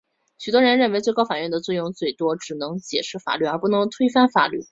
[0.39, 4.59] 许多人认为最高法院的作用最多只能解释法律而不能推翻法律。